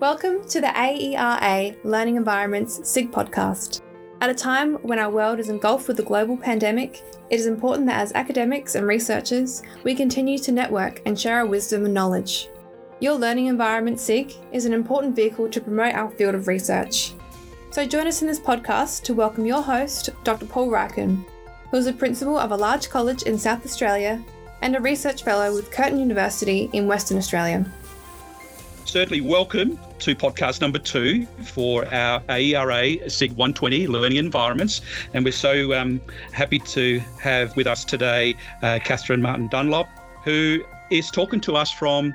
[0.00, 3.80] Welcome to the AERA Learning Environments SIG podcast.
[4.20, 7.88] At a time when our world is engulfed with the global pandemic, it is important
[7.88, 12.48] that as academics and researchers, we continue to network and share our wisdom and knowledge.
[13.00, 17.14] Your Learning Environment SIG is an important vehicle to promote our field of research.
[17.72, 20.46] So join us in this podcast to welcome your host, Dr.
[20.46, 21.24] Paul Ryken,
[21.72, 24.24] who is a principal of a large college in South Australia
[24.62, 27.68] and a research fellow with Curtin University in Western Australia
[28.88, 34.80] certainly welcome to podcast number two for our AERA SIG 120 learning environments.
[35.12, 36.00] And we're so um,
[36.32, 39.88] happy to have with us today uh, Catherine Martin Dunlop,
[40.24, 42.14] who is talking to us from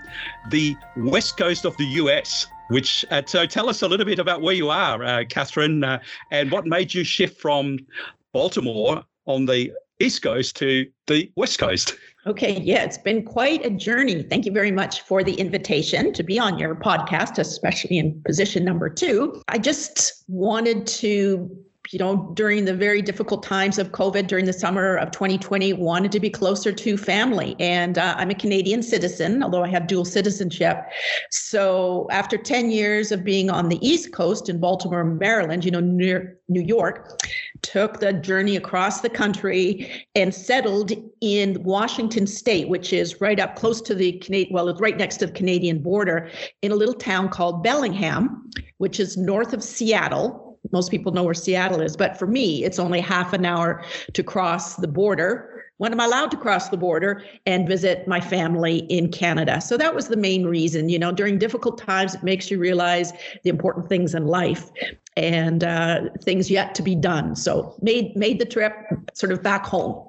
[0.49, 2.47] the west coast of the US.
[2.69, 5.99] Which uh, so tell us a little bit about where you are, uh, Catherine, uh,
[6.31, 7.77] and what made you shift from
[8.31, 11.95] Baltimore on the east coast to the west coast.
[12.25, 14.23] Okay, yeah, it's been quite a journey.
[14.23, 18.63] Thank you very much for the invitation to be on your podcast, especially in position
[18.63, 19.41] number two.
[19.49, 24.53] I just wanted to you know, during the very difficult times of COVID during the
[24.53, 27.55] summer of 2020, wanted to be closer to family.
[27.59, 30.77] And uh, I'm a Canadian citizen, although I have dual citizenship.
[31.29, 35.81] So after 10 years of being on the East Coast in Baltimore, Maryland, you know,
[35.81, 37.21] near New York,
[37.63, 43.55] took the journey across the country and settled in Washington State, which is right up
[43.55, 46.29] close to the Canadian, well, it's right next to the Canadian border,
[46.61, 50.59] in a little town called Bellingham, which is north of Seattle.
[50.71, 54.23] Most people know where Seattle is, but for me, it's only half an hour to
[54.23, 55.52] cross the border
[55.83, 59.59] when am I'm allowed to cross the border and visit my family in Canada.
[59.59, 60.87] So that was the main reason.
[60.87, 63.11] You know, during difficult times, it makes you realize
[63.43, 64.71] the important things in life
[65.17, 67.35] and uh, things yet to be done.
[67.35, 68.73] So made made the trip
[69.13, 70.07] sort of back home.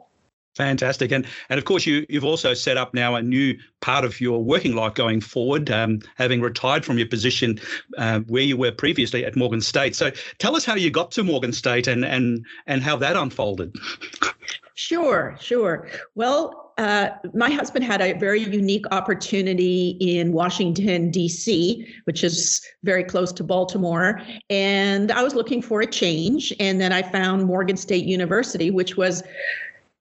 [0.54, 4.20] Fantastic, and and of course you you've also set up now a new part of
[4.20, 7.58] your working life going forward, um, having retired from your position
[7.98, 9.96] uh, where you were previously at Morgan State.
[9.96, 13.74] So tell us how you got to Morgan State and and and how that unfolded.
[14.74, 15.88] Sure, sure.
[16.16, 23.04] Well, uh, my husband had a very unique opportunity in Washington, D.C., which is very
[23.04, 24.20] close to Baltimore.
[24.50, 26.52] And I was looking for a change.
[26.58, 29.22] And then I found Morgan State University, which was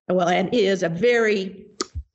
[0.10, 1.66] well, and is a very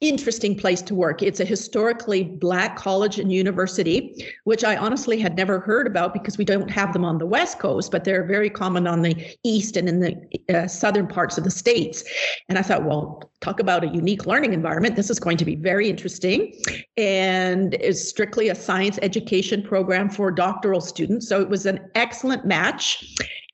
[0.00, 1.22] interesting place to work.
[1.22, 6.38] It's a historically black college and university, which I honestly had never heard about because
[6.38, 9.76] we don't have them on the West Coast, but they're very common on the East
[9.76, 10.14] and in the
[10.54, 12.04] uh, southern parts of the states.
[12.48, 14.94] And I thought, well, talk about a unique learning environment.
[14.94, 16.54] This is going to be very interesting.
[16.96, 21.28] And it's strictly a science education program for doctoral students.
[21.28, 23.04] So it was an excellent match.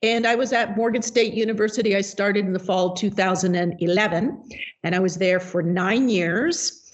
[0.05, 1.97] And I was at Morgan State University.
[1.97, 4.51] I started in the fall of 2011,
[4.83, 6.93] and I was there for nine years.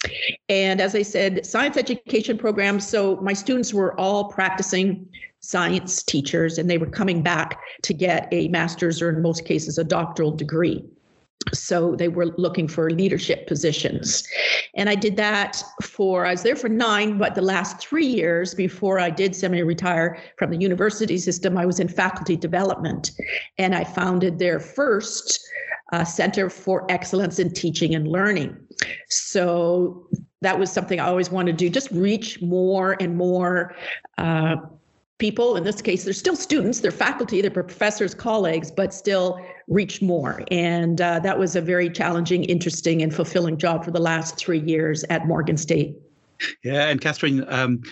[0.48, 2.86] And as I said, science education programs.
[2.86, 5.08] So my students were all practicing
[5.40, 9.76] science teachers, and they were coming back to get a master's or, in most cases,
[9.76, 10.84] a doctoral degree
[11.52, 14.26] so they were looking for leadership positions.
[14.74, 18.54] And i did that for i was there for nine but the last three years
[18.54, 23.12] before i did semi-retire from the university system i was in faculty development.
[23.58, 25.40] And i founded their first
[25.92, 28.56] uh, center for excellence in teaching and learning.
[29.08, 30.06] So
[30.42, 33.74] that was something i always wanted to do just reach more and more
[34.18, 34.56] uh,
[35.18, 35.56] people.
[35.56, 39.40] In this case they're still students they're faculty they're professors colleagues but still
[39.70, 44.00] reach more and uh, that was a very challenging interesting and fulfilling job for the
[44.00, 45.96] last three years at morgan state
[46.62, 47.82] yeah, and Catherine, um,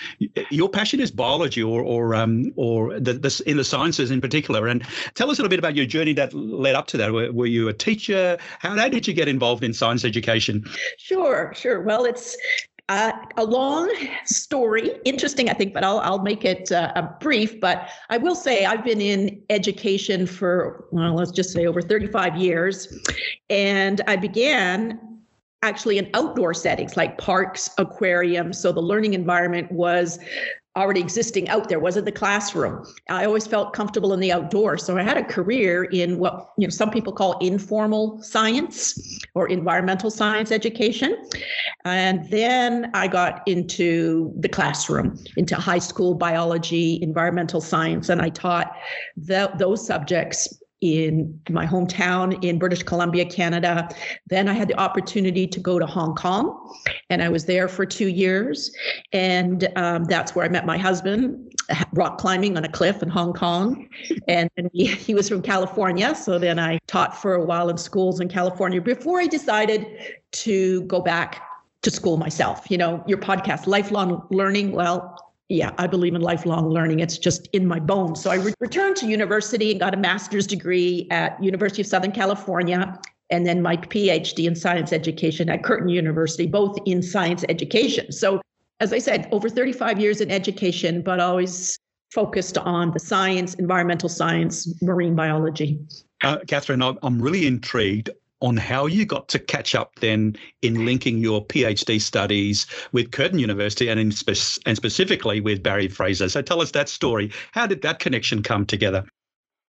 [0.51, 4.67] your passion is biology, or or um, or the, the, in the sciences in particular.
[4.67, 4.83] And
[5.15, 7.13] tell us a little bit about your journey that led up to that.
[7.13, 8.39] Were, were you a teacher?
[8.59, 10.65] How, how did you get involved in science education?
[10.99, 11.83] Sure, sure.
[11.83, 12.37] Well, it's
[12.89, 13.91] uh, a long
[14.25, 17.61] story, interesting, I think, but I'll, I'll make it uh, brief.
[17.61, 22.37] But I will say I've been in education for, well, let's just say over 35
[22.37, 22.89] years.
[23.51, 25.19] And I began
[25.63, 28.59] actually in outdoor settings like parks, aquariums.
[28.59, 30.19] So the learning environment was
[30.79, 32.87] already existing out there wasn't the classroom?
[33.09, 36.67] I always felt comfortable in the outdoors so i had a career in what you
[36.67, 41.17] know some people call informal science or environmental science education.
[41.85, 48.29] And then i got into the classroom into high school biology environmental science and i
[48.29, 48.77] taught
[49.17, 53.89] the, those subjects in my hometown in British Columbia, Canada.
[54.29, 56.75] Then I had the opportunity to go to Hong Kong,
[57.11, 58.71] and I was there for two years.
[59.13, 61.53] And um, that's where I met my husband,
[61.93, 63.89] rock climbing on a cliff in Hong Kong.
[64.29, 66.15] And he, he was from California.
[66.15, 69.87] So then I taught for a while in schools in California before I decided
[70.31, 71.43] to go back
[71.83, 72.71] to school myself.
[72.71, 74.73] You know, your podcast, Lifelong Learning.
[74.73, 77.01] Well, yeah, I believe in lifelong learning.
[77.01, 78.23] It's just in my bones.
[78.23, 82.13] So I re- returned to university and got a master's degree at University of Southern
[82.13, 82.99] California
[83.31, 88.11] and then my PhD in science education at Curtin University, both in science education.
[88.11, 88.41] So
[88.81, 91.79] as I said, over 35 years in education, but always
[92.13, 95.79] focused on the science, environmental science, marine biology.
[96.23, 101.19] Uh, Catherine, I'm really intrigued on how you got to catch up then in linking
[101.19, 106.29] your PhD studies with Curtin University and in spe- and specifically with Barry Fraser.
[106.29, 107.33] So tell us that story.
[107.53, 109.05] How did that connection come together?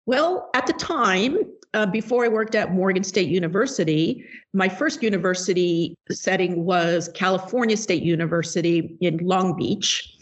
[0.05, 1.37] Well, at the time,
[1.73, 4.23] uh, before I worked at Morgan State University,
[4.53, 10.15] my first university setting was California State University in Long Beach.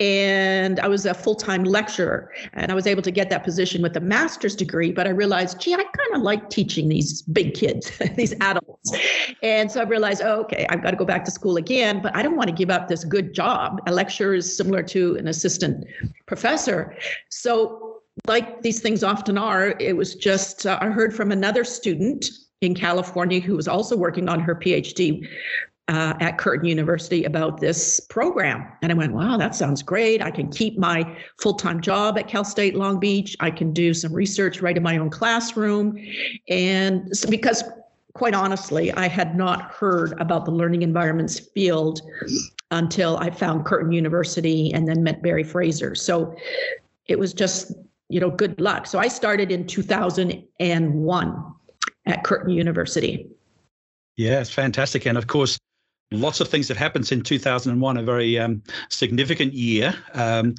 [0.00, 3.82] And I was a full time lecturer, and I was able to get that position
[3.82, 4.92] with a master's degree.
[4.92, 8.96] But I realized, gee, I kind of like teaching these big kids, these adults.
[9.42, 12.16] And so I realized, oh, okay, I've got to go back to school again, but
[12.16, 13.80] I don't want to give up this good job.
[13.86, 15.86] A lecturer is similar to an assistant
[16.26, 16.96] professor.
[17.28, 17.93] So
[18.26, 22.26] like these things often are, it was just, uh, I heard from another student
[22.60, 25.26] in California who was also working on her PhD
[25.88, 28.66] uh, at Curtin University about this program.
[28.80, 30.22] And I went, wow, that sounds great.
[30.22, 33.36] I can keep my full time job at Cal State Long Beach.
[33.40, 35.98] I can do some research right in my own classroom.
[36.48, 37.64] And so because
[38.14, 42.00] quite honestly, I had not heard about the learning environments field
[42.70, 45.94] until I found Curtin University and then met Barry Fraser.
[45.94, 46.34] So
[47.08, 47.72] it was just
[48.14, 48.86] you know, good luck.
[48.86, 51.54] So I started in 2001
[52.06, 53.26] at Curtin University.
[54.16, 55.04] It's fantastic.
[55.04, 55.58] And of course,
[56.20, 59.94] lots of things have happened since 2001, a very um, significant year.
[60.14, 60.54] Um,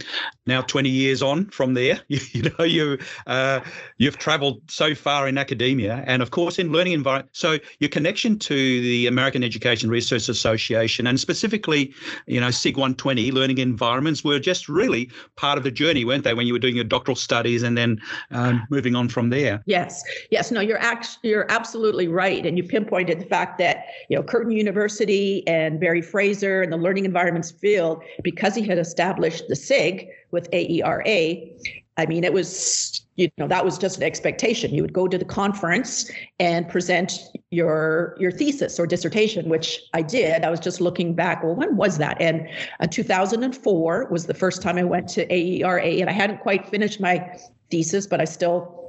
[0.46, 2.98] now, 20 years on from there, you, you know, you
[3.28, 3.62] uh,
[3.98, 7.30] you've travelled so far in academia, and of course in learning environment.
[7.34, 11.94] So your connection to the American Education Research Association, and specifically,
[12.28, 16.34] you know, SIG 120 learning environments, were just really part of the journey, weren't they?
[16.34, 19.64] When you were doing your doctoral studies and then um, moving on from there.
[19.66, 20.52] Yes, yes.
[20.52, 24.52] No, you're act- you're absolutely right, and you pinpointed the fact that you know Curtin
[24.52, 30.08] University and Barry Fraser and the learning environments field, because he had established the SIG
[30.32, 31.50] with AERA,
[31.98, 34.74] I mean, it was, you know, that was just an expectation.
[34.74, 37.20] You would go to the conference and present
[37.52, 40.44] your your thesis or dissertation, which I did.
[40.44, 41.42] I was just looking back.
[41.42, 42.20] Well, when was that?
[42.20, 42.50] And
[42.82, 47.00] uh, 2004 was the first time I went to AERA, and I hadn't quite finished
[47.00, 47.40] my
[47.72, 48.85] thesis, but I still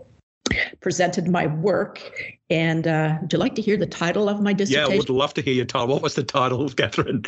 [0.87, 2.01] presented my work.
[2.49, 4.89] And uh, would you like to hear the title of my dissertation?
[4.89, 5.89] Yeah, I would love to hear your title.
[5.89, 7.25] What was the title, Catherine?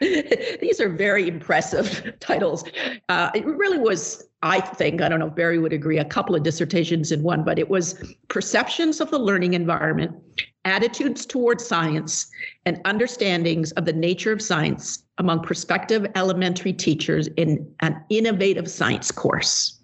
[0.00, 2.62] These are very impressive titles.
[3.08, 6.36] Uh, it really was, I think, I don't know if Barry would agree, a couple
[6.36, 10.14] of dissertations in one, but it was Perceptions of the Learning Environment,
[10.64, 12.30] Attitudes Toward Science,
[12.66, 19.10] and Understandings of the Nature of Science among Prospective Elementary Teachers in an Innovative Science
[19.10, 19.79] Course.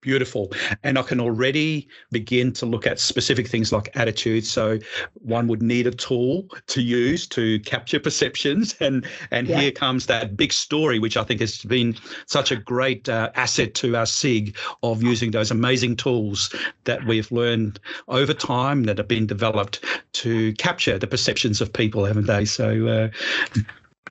[0.00, 0.52] Beautiful.
[0.84, 4.48] And I can already begin to look at specific things like attitudes.
[4.48, 4.78] So
[5.14, 8.76] one would need a tool to use to capture perceptions.
[8.80, 9.60] And and yeah.
[9.60, 11.96] here comes that big story, which I think has been
[12.26, 17.30] such a great uh, asset to our SIG of using those amazing tools that we've
[17.32, 22.44] learned over time that have been developed to capture the perceptions of people, haven't they?
[22.44, 23.60] So uh,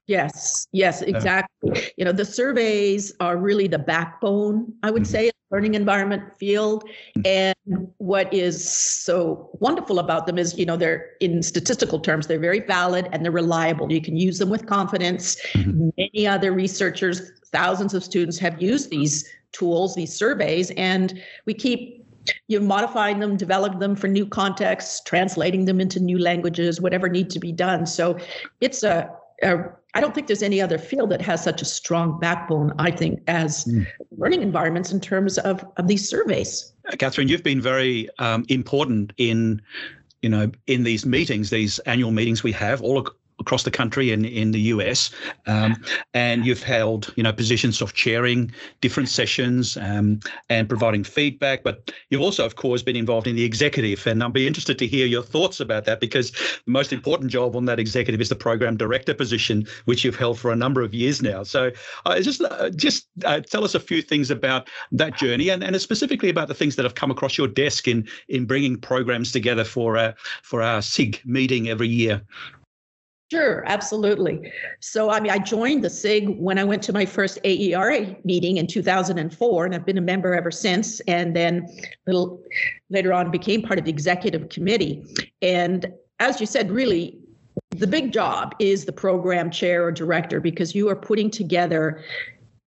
[0.07, 1.81] Yes, yes, exactly.
[1.97, 5.11] You know, the surveys are really the backbone, I would mm-hmm.
[5.11, 6.83] say, learning environment field.
[7.17, 7.21] Mm-hmm.
[7.25, 12.39] And what is so wonderful about them is, you know, they're in statistical terms, they're
[12.39, 13.91] very valid and they're reliable.
[13.91, 15.37] You can use them with confidence.
[15.53, 15.89] Mm-hmm.
[15.97, 22.05] Many other researchers, thousands of students have used these tools, these surveys, and we keep
[22.49, 27.07] you know, modifying them, developing them for new contexts, translating them into new languages, whatever
[27.07, 27.85] needs to be done.
[27.85, 28.17] So
[28.59, 29.09] it's a
[29.43, 29.63] a
[29.93, 33.21] I don't think there's any other field that has such a strong backbone, I think,
[33.27, 33.87] as mm.
[34.17, 36.73] learning environments in terms of, of these surveys.
[36.99, 39.61] Catherine, you've been very um, important in,
[40.21, 43.07] you know, in these meetings, these annual meetings we have all
[43.39, 45.11] across the country and in the US,
[45.45, 45.75] um,
[46.13, 48.51] and you've held you know positions of chairing
[48.81, 51.63] different sessions um, and providing feedback.
[51.63, 54.87] But you've also, of course, been involved in the executive, and I'll be interested to
[54.87, 58.35] hear your thoughts about that because the most important job on that executive is the
[58.35, 61.43] program director position, which you've held for a number of years now.
[61.43, 61.71] So
[62.05, 65.79] uh, just uh, just uh, tell us a few things about that journey, and, and
[65.79, 69.63] specifically about the things that have come across your desk in in bringing programs together
[69.63, 70.13] for uh,
[70.43, 72.21] for our SIG meeting every year.
[73.29, 74.53] Sure, absolutely.
[74.79, 78.55] So, I mean, I joined the SIG when I went to my first AERA meeting
[78.55, 81.01] in 2004, and I've been a member ever since.
[81.01, 81.67] And then,
[82.05, 82.41] little
[82.89, 85.03] later on, became part of the executive committee.
[85.41, 87.19] And as you said, really,
[87.71, 92.03] the big job is the program chair or director because you are putting together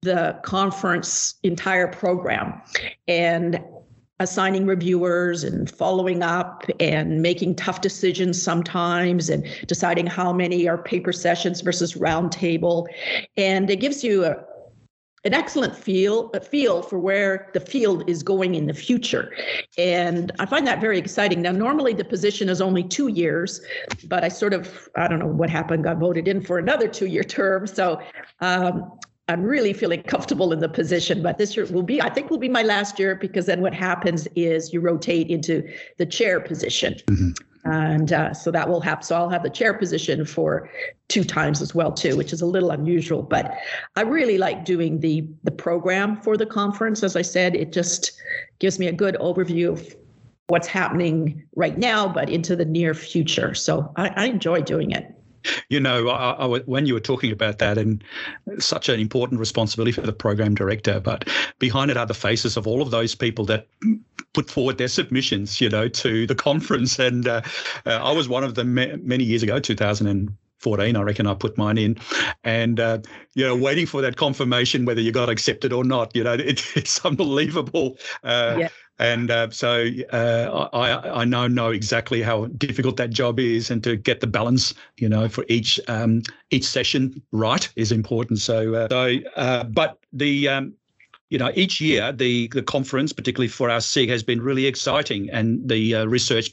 [0.03, 2.61] the conference entire program
[3.09, 3.63] and
[4.21, 10.79] assigning reviewers and following up and making tough decisions sometimes and deciding how many are
[10.79, 12.87] paper sessions versus roundtable.
[13.39, 14.37] And it gives you a,
[15.25, 19.33] an excellent feel a feel for where the field is going in the future.
[19.77, 21.43] And i find that very exciting.
[21.43, 23.61] Now normally the position is only two years
[24.05, 27.07] but i sort of i don't know what happened got voted in for another two
[27.07, 27.67] year term.
[27.67, 28.01] So
[28.41, 28.99] um,
[29.31, 32.39] I'm really feeling comfortable in the position, but this year will be, I think, will
[32.39, 35.63] be my last year because then what happens is you rotate into
[35.99, 36.95] the chair position.
[37.07, 37.31] Mm-hmm.
[37.65, 39.05] And uh, so that will happen.
[39.05, 40.69] So I'll have the chair position for
[41.09, 43.23] two times as well too, which is a little unusual.
[43.23, 43.55] But
[43.97, 47.03] I really like doing the the program for the conference.
[47.03, 48.13] As I said, it just
[48.59, 49.95] gives me a good overview of
[50.49, 53.55] what's happening right now, but into the near future.
[53.55, 55.15] So I, I enjoy doing it.
[55.69, 58.03] You know, I, I, when you were talking about that, and
[58.59, 61.29] such an important responsibility for the program director, but
[61.59, 63.67] behind it are the faces of all of those people that
[64.33, 66.99] put forward their submissions, you know, to the conference.
[66.99, 67.43] And uh,
[67.87, 71.57] uh, I was one of them many years ago, 2000 14, I reckon I put
[71.57, 71.97] mine in,
[72.45, 72.99] and uh,
[73.35, 76.15] you know, waiting for that confirmation whether you got accepted or not.
[76.15, 77.97] You know, it, it's unbelievable.
[78.23, 78.69] Uh, yeah.
[79.01, 83.83] And uh, so uh, I, I now know exactly how difficult that job is, and
[83.83, 88.41] to get the balance, you know, for each um, each session right is important.
[88.41, 90.75] So, uh, so uh, but the um,
[91.31, 95.31] you know, each year the the conference, particularly for our SIG, has been really exciting,
[95.31, 96.51] and the uh, research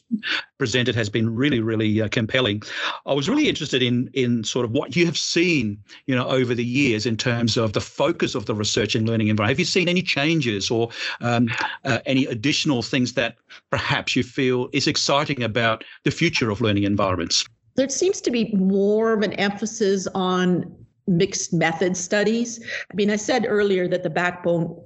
[0.60, 2.62] presented has been really, really uh, compelling.
[3.06, 6.54] I was really interested in in sort of what you have seen, you know, over
[6.54, 9.58] the years in terms of the focus of the research and learning environment.
[9.58, 10.90] Have you seen any changes or
[11.22, 11.50] um,
[11.84, 13.36] uh, any additional things that
[13.72, 17.46] perhaps you feel is exciting about the future of learning environments?
[17.76, 20.76] There seems to be more of an emphasis on
[21.08, 22.64] mixed method studies.
[22.92, 24.80] I mean, I said earlier that the backbone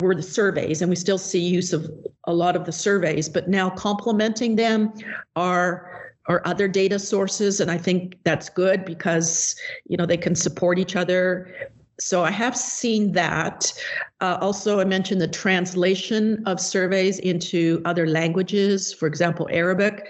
[0.00, 1.90] were the surveys, and we still see use of
[2.24, 4.92] a lot of the surveys, but now complementing them
[5.36, 5.86] are
[6.26, 10.78] are other data sources, and I think that's good because you know they can support
[10.78, 11.52] each other.
[11.98, 13.72] So I have seen that.
[14.20, 20.06] Uh, also, I mentioned the translation of surveys into other languages, for example, Arabic.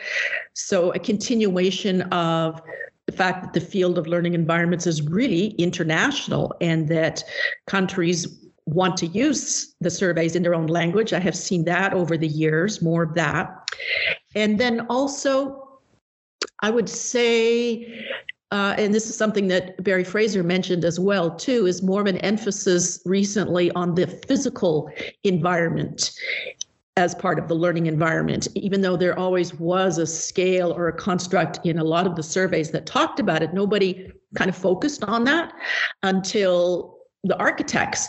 [0.55, 2.61] So a continuation of
[3.07, 7.25] the fact that the field of learning environments is really international and that
[7.67, 11.13] countries want to use the surveys in their own language.
[11.13, 13.69] I have seen that over the years, more of that.
[14.35, 15.81] And then also,
[16.61, 18.07] I would say,
[18.53, 22.07] uh, and this is something that Barry Fraser mentioned as well too, is more of
[22.07, 24.91] an emphasis recently on the physical
[25.25, 26.13] environment
[27.01, 30.93] as part of the learning environment, even though there always was a scale or a
[30.93, 33.55] construct in a lot of the surveys that talked about it.
[33.55, 35.51] Nobody kind of focused on that
[36.03, 38.07] until the architects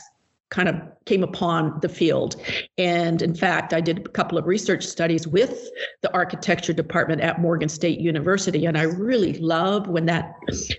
[0.49, 2.35] kind of came upon the field.
[2.77, 5.69] And in fact, I did a couple of research studies with
[6.01, 8.65] the architecture department at Morgan State University.
[8.65, 10.33] And I really love when that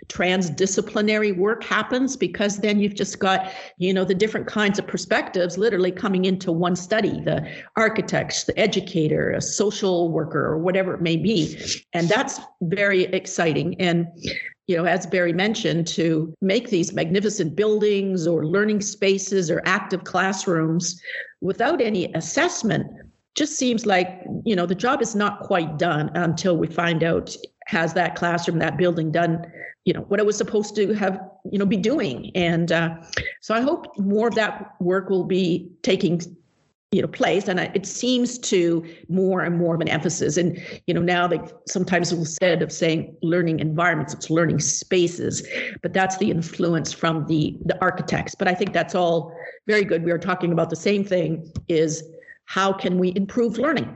[0.08, 5.58] transdisciplinary work happens because then you've just got, you know, the different kinds of perspectives
[5.58, 11.02] literally coming into one study the architects, the educator, a social worker, or whatever it
[11.02, 11.58] may be.
[11.92, 13.80] And that's very exciting.
[13.80, 14.06] And
[14.68, 20.04] you know, as Barry mentioned, to make these magnificent buildings or learning spaces or active
[20.12, 21.00] classrooms
[21.40, 22.86] without any assessment
[23.34, 24.08] just seems like,
[24.44, 27.34] you know, the job is not quite done until we find out
[27.66, 29.46] has that classroom, that building done,
[29.86, 31.18] you know, what it was supposed to have,
[31.50, 32.30] you know, be doing.
[32.34, 32.96] And uh,
[33.40, 36.20] so I hope more of that work will be taking
[36.92, 37.48] you know place.
[37.48, 40.36] And it seems to more and more of an emphasis.
[40.36, 45.42] And you know now they sometimes instead of saying learning environments it's learning spaces.
[45.82, 48.34] But that's the influence from the the architects.
[48.34, 49.34] But i think that's all
[49.66, 50.04] very good.
[50.04, 52.04] We are talking about the same thing is
[52.46, 53.94] how can we improve learning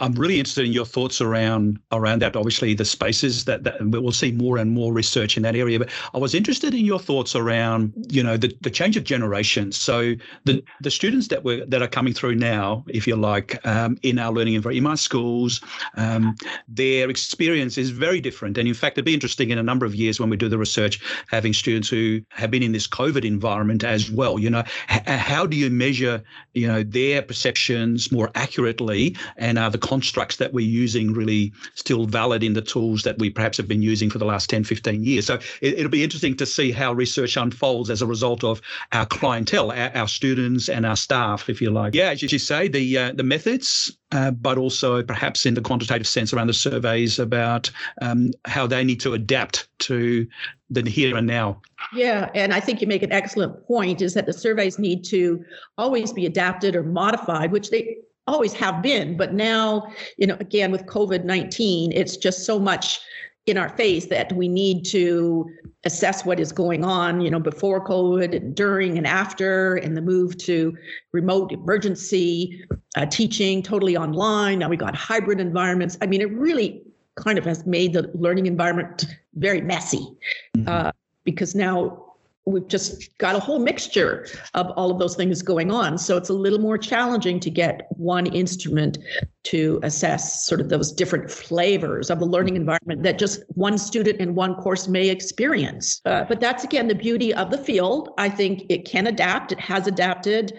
[0.00, 2.34] I'm really interested in your thoughts around around that.
[2.34, 5.78] Obviously, the spaces that, that we'll see more and more research in that area.
[5.78, 9.76] But I was interested in your thoughts around, you know, the, the change of generations.
[9.76, 13.96] So the the students that were that are coming through now, if you like, um,
[14.02, 15.60] in our learning environment, in my schools,
[15.96, 16.34] um,
[16.66, 18.58] their experience is very different.
[18.58, 20.58] And in fact, it'd be interesting in a number of years when we do the
[20.58, 24.40] research, having students who have been in this COVID environment as well.
[24.40, 26.20] You know, h- how do you measure,
[26.52, 32.06] you know, their perceptions more accurately, and are the constructs that we're using really still
[32.06, 35.04] valid in the tools that we perhaps have been using for the last 10, 15
[35.04, 35.26] years.
[35.26, 38.62] So it, will be interesting to see how research unfolds as a result of
[38.92, 41.94] our clientele, our, our students and our staff, if you like.
[41.94, 46.06] Yeah, as you say, the uh, the methods, uh, but also perhaps in the quantitative
[46.06, 50.26] sense around the surveys about um, how they need to adapt to
[50.70, 51.60] the here and now.
[51.94, 55.44] Yeah, and I think you make an excellent point is that the surveys need to
[55.76, 60.70] always be adapted or modified, which they always have been, but now, you know, again
[60.70, 63.00] with COVID-19, it's just so much
[63.46, 65.50] in our face that we need to
[65.84, 70.00] assess what is going on, you know, before COVID, and during and after, and the
[70.00, 70.76] move to
[71.12, 72.64] remote emergency
[72.96, 74.60] uh, teaching, totally online.
[74.60, 75.98] Now we got hybrid environments.
[76.00, 76.82] I mean, it really
[77.16, 79.04] kind of has made the learning environment
[79.34, 80.08] very messy
[80.56, 80.66] mm-hmm.
[80.66, 80.92] uh,
[81.24, 82.03] because now
[82.46, 85.96] we've just got a whole mixture of all of those things going on.
[85.96, 88.98] So it's a little more challenging to get one instrument
[89.44, 94.20] to assess sort of those different flavors of the learning environment that just one student
[94.20, 96.02] in one course may experience.
[96.04, 98.10] Uh, but that's again the beauty of the field.
[98.18, 99.52] I think it can adapt.
[99.52, 100.52] It has adapted.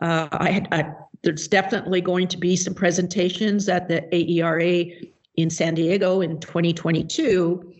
[0.00, 0.66] Uh, I.
[0.70, 4.86] I, there's definitely going to be some presentations at the AERA
[5.36, 7.72] in San Diego in 2022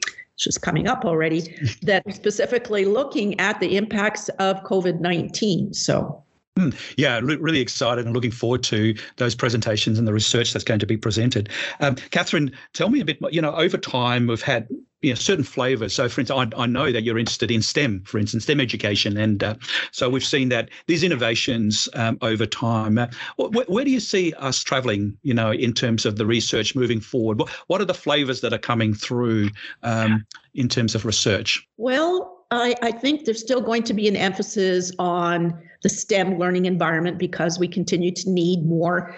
[0.42, 5.72] which is coming up already, that specifically looking at the impacts of COVID 19.
[5.72, 6.25] So,
[6.58, 6.70] hmm.
[6.96, 10.87] yeah, really excited and looking forward to those presentations and the research that's going to
[10.87, 11.49] be presented.
[11.78, 13.30] Um, Catherine, tell me a bit more.
[13.30, 14.68] You know, over time, we've had
[15.02, 15.94] you know, certain flavors.
[15.94, 19.16] So, for instance, I, I, know that you're interested in STEM, for instance, STEM education,
[19.16, 19.54] and uh,
[19.90, 22.99] so we've seen that these innovations um, over time.
[22.99, 25.16] Uh, wh- where do you see us traveling?
[25.23, 28.52] You know, in terms of the research moving forward, what, what are the flavors that
[28.52, 29.50] are coming through
[29.82, 31.66] um, in terms of research?
[31.76, 36.66] Well, I, I think there's still going to be an emphasis on the STEM learning
[36.66, 39.16] environment because we continue to need more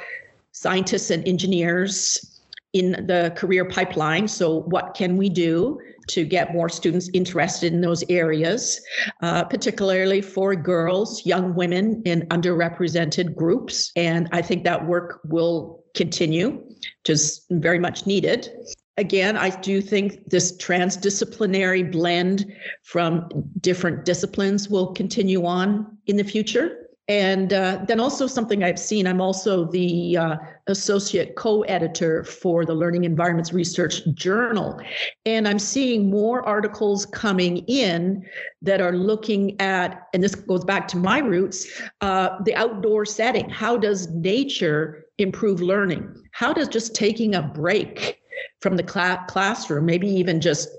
[0.52, 2.33] scientists and engineers
[2.74, 4.28] in the career pipeline.
[4.28, 8.80] So, what can we do to get more students interested in those areas,
[9.22, 13.90] uh, particularly for girls, young women in underrepresented groups?
[13.96, 16.62] And I think that work will continue,
[17.04, 18.50] just very much needed.
[18.96, 22.52] Again, I do think this transdisciplinary blend
[22.82, 23.28] from
[23.60, 26.83] different disciplines will continue on in the future.
[27.06, 30.37] And uh, then also something I've seen, I'm also the uh,
[30.68, 34.81] associate co-editor for the Learning Environments Research Journal.
[35.26, 38.24] And I'm seeing more articles coming in
[38.62, 43.50] that are looking at, and this goes back to my roots, uh, the outdoor setting.
[43.50, 46.11] How does nature improve learning?
[46.33, 48.18] How does just taking a break
[48.61, 50.70] from the cl- classroom, maybe even just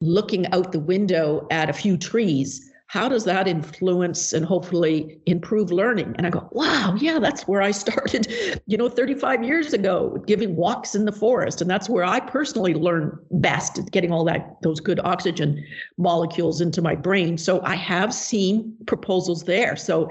[0.00, 5.70] looking out the window at a few trees, how does that influence and hopefully improve
[5.70, 6.14] learning?
[6.16, 8.26] And I go, wow, yeah, that's where I started,
[8.66, 11.60] you know, 35 years ago, giving walks in the forest.
[11.60, 15.62] And that's where I personally learn best, getting all that, those good oxygen
[15.98, 17.36] molecules into my brain.
[17.36, 19.76] So I have seen proposals there.
[19.76, 20.10] So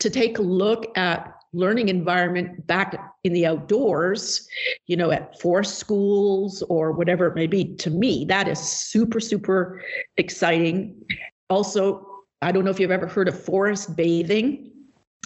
[0.00, 4.48] to take a look at learning environment back in the outdoors,
[4.86, 9.20] you know, at forest schools or whatever it may be, to me, that is super,
[9.20, 9.80] super
[10.16, 11.00] exciting.
[11.48, 12.15] Also,
[12.46, 14.70] I don't know if you've ever heard of forest bathing.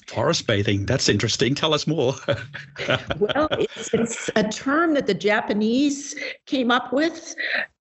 [0.07, 1.55] Forest bathing, that's interesting.
[1.55, 2.15] Tell us more.
[3.19, 6.15] well, it's, it's, a term that the Japanese
[6.47, 7.35] came up with,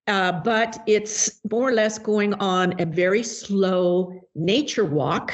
[0.07, 5.33] uh, but it's more or less going on a very slow nature walk.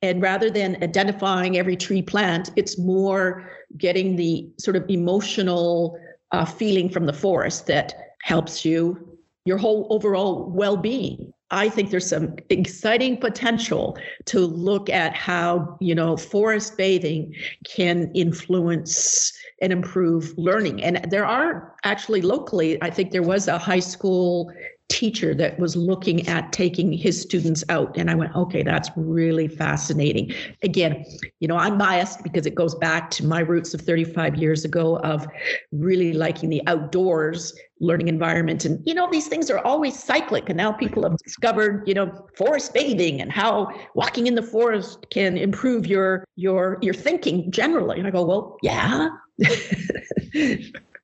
[0.00, 5.98] And rather than identifying every tree plant, it's more getting the sort of emotional
[6.32, 11.33] uh, feeling from the forest that helps you, your whole overall well being.
[11.50, 18.10] I think there's some exciting potential to look at how, you know, forest bathing can
[18.14, 20.82] influence and improve learning.
[20.82, 24.52] And there are actually locally, I think there was a high school
[24.90, 27.96] teacher that was looking at taking his students out.
[27.96, 30.32] And I went, okay, that's really fascinating.
[30.62, 31.04] Again,
[31.40, 34.98] you know, I'm biased because it goes back to my roots of 35 years ago
[34.98, 35.26] of
[35.72, 37.54] really liking the outdoors
[37.84, 38.64] learning environment.
[38.64, 40.48] And, you know, these things are always cyclic.
[40.48, 45.06] And now people have discovered, you know, forest bathing and how walking in the forest
[45.10, 47.98] can improve your your your thinking generally.
[47.98, 49.10] And I go, well, yeah.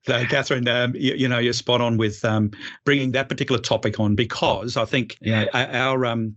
[0.07, 2.51] Catherine, um, you, you, know, you're spot on with um,
[2.85, 6.35] bringing that particular topic on because I think you know, our um,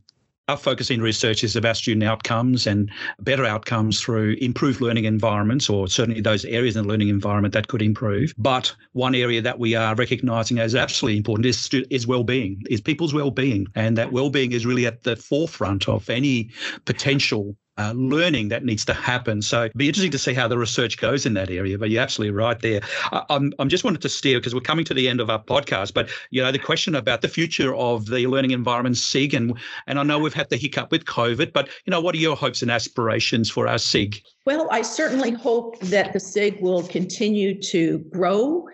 [0.49, 5.69] our focus in research is about student outcomes and better outcomes through improved learning environments,
[5.69, 8.33] or certainly those areas in the learning environment that could improve.
[8.37, 13.13] But one area that we are recognizing as absolutely important is is well-being, is people's
[13.13, 16.51] well-being, and that well-being is really at the forefront of any
[16.85, 19.41] potential uh, learning that needs to happen.
[19.41, 21.77] So it'd be interesting to see how the research goes in that area.
[21.77, 22.81] But you're absolutely right there.
[23.11, 25.41] I, I'm, I'm just wanted to steer because we're coming to the end of our
[25.43, 25.93] podcast.
[25.93, 29.57] But you know the question about the future of the learning environment SIG, and
[29.87, 32.35] and I know we've had the hiccup with COVID, but you know what are your
[32.35, 34.21] hopes and aspirations for our SIG?
[34.45, 38.67] Well, I certainly hope that the SIG will continue to grow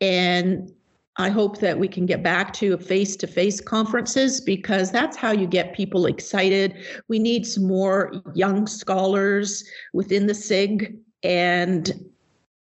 [0.00, 0.70] and
[1.16, 5.30] I hope that we can get back to face to face conferences because that's how
[5.30, 6.74] you get people excited.
[7.08, 11.92] We need some more young scholars within the SIG, and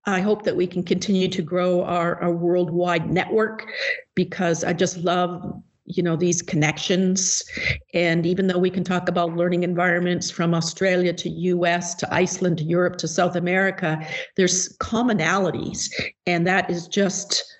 [0.05, 3.67] I hope that we can continue to grow our, our worldwide network
[4.15, 7.43] because I just love you know these connections
[7.93, 12.57] and even though we can talk about learning environments from australia to us to iceland
[12.57, 13.99] to europe to south america
[14.37, 15.91] there's commonalities
[16.25, 17.52] and that is just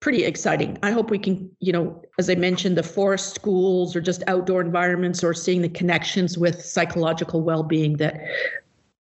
[0.00, 0.78] pretty exciting.
[0.82, 4.60] I hope we can, you know, as I mentioned, the forest schools or just outdoor
[4.60, 8.20] environments or seeing the connections with psychological well-being that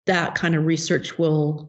[0.06, 1.68] that kind of research will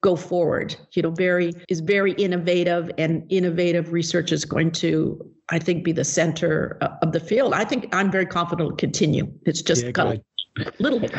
[0.00, 0.76] go forward.
[0.92, 5.92] You know, very is very innovative and innovative research is going to I think be
[5.92, 7.54] the center uh, of the field.
[7.54, 9.32] I think I'm very confident it'll continue.
[9.46, 10.18] It's just yeah, got
[10.78, 11.12] little bit.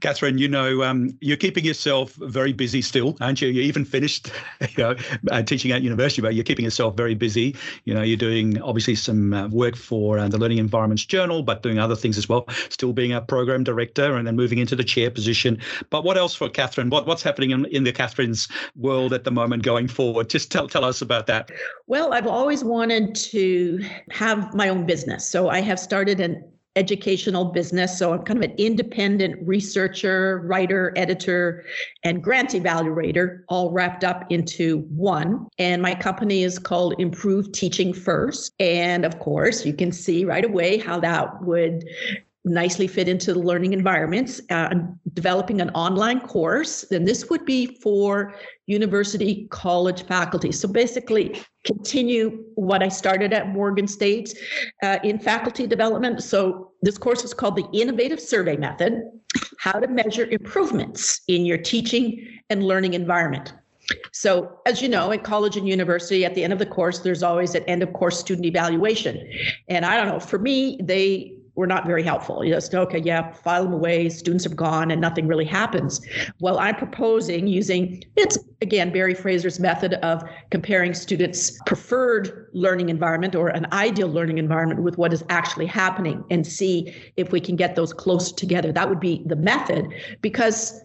[0.00, 3.48] Catherine, you know, um, you're keeping yourself very busy still, aren't you?
[3.48, 4.96] You even finished, you know,
[5.30, 7.56] uh, teaching at university, but you're keeping yourself very busy.
[7.84, 11.62] You know, you're doing obviously some uh, work for uh, the Learning Environments Journal, but
[11.62, 12.46] doing other things as well.
[12.68, 15.58] Still being a program director and then moving into the chair position.
[15.90, 16.90] But what else for Catherine?
[16.90, 20.30] What, what's happening in, in the Catherine's world at the moment going forward?
[20.30, 21.50] Just tell tell us about that.
[21.86, 26.44] Well, I've always wanted to have my own business, so I have started an
[26.76, 27.98] educational business.
[27.98, 31.64] So I'm kind of an independent researcher, writer, editor,
[32.02, 35.46] and grant evaluator, all wrapped up into one.
[35.58, 38.52] And my company is called Improve Teaching First.
[38.58, 41.84] And of course, you can see right away how that would
[42.44, 44.40] nicely fit into the learning environments.
[44.50, 48.34] Uh, I'm developing an online course, then this would be for
[48.66, 50.52] university college faculty.
[50.52, 54.38] So basically, continue what I started at Morgan State
[54.82, 56.22] uh, in faculty development.
[56.22, 59.00] So this course is called the Innovative Survey Method
[59.58, 63.54] How to Measure Improvements in Your Teaching and Learning Environment.
[64.12, 67.22] So, as you know, at college and university, at the end of the course, there's
[67.22, 69.28] always an end of course student evaluation.
[69.68, 72.44] And I don't know, for me, they were not very helpful.
[72.44, 76.00] You just, okay, yeah, file them away, students have gone, and nothing really happens.
[76.40, 83.34] Well, I'm proposing using, it's again, Barry Fraser's method of comparing students' preferred learning environment
[83.34, 87.56] or an ideal learning environment with what is actually happening and see if we can
[87.56, 88.72] get those close together.
[88.72, 89.88] That would be the method
[90.22, 90.80] because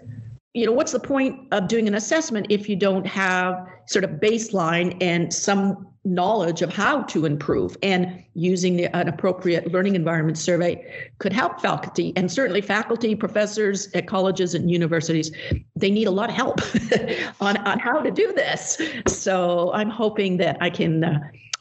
[0.54, 3.56] you know what's the point of doing an assessment if you don't have
[3.88, 7.78] sort of baseline and some knowledge of how to improve?
[7.84, 12.14] And using the, an appropriate learning environment survey could help faculty.
[12.16, 15.32] And certainly faculty professors at colleges and universities
[15.76, 16.62] they need a lot of help
[17.42, 18.82] on, on how to do this.
[19.08, 21.20] So i'm hoping that i can uh,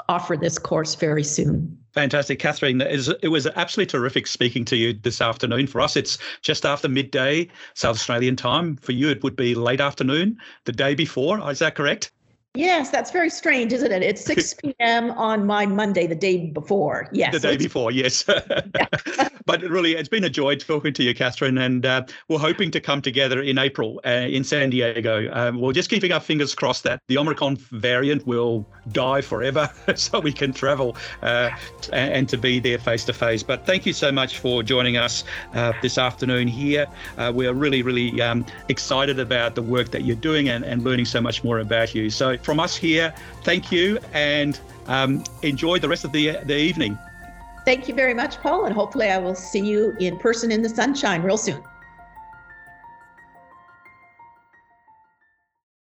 [0.09, 2.81] offer this course very soon Fantastic, Catherine.
[2.81, 5.67] It was absolutely terrific speaking to you this afternoon.
[5.67, 8.77] For us, it's just after midday South Australian time.
[8.77, 11.51] For you, it would be late afternoon, the day before.
[11.51, 12.13] Is that correct?
[12.55, 14.03] Yes, that's very strange, isn't it?
[14.03, 15.11] It's 6 p.m.
[15.13, 17.09] on my Monday, the day before.
[17.13, 17.33] Yes.
[17.33, 18.25] The day before, yes.
[19.47, 22.81] but really, it's been a joy talking to you, Catherine, and uh, we're hoping to
[22.81, 25.31] come together in April uh, in San Diego.
[25.33, 30.19] Um, we're just keeping our fingers crossed that the Omicron variant will die forever so
[30.19, 31.51] we can travel uh,
[31.93, 33.43] and, to be there face to face.
[33.43, 36.87] But thank you so much for joining us uh, this afternoon here.
[37.19, 40.83] Uh, we are really, really um, excited about the work that you're doing and, and
[40.83, 42.11] learning so much more about you.
[42.11, 43.13] So from us here,
[43.45, 46.99] thank you and um, enjoy the rest of the, the evening.
[47.65, 50.69] Thank you very much, Paul, and hopefully I will see you in person in the
[50.69, 51.63] sunshine real soon.